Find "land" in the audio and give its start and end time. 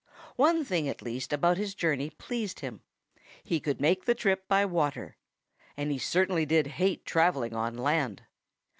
7.77-8.23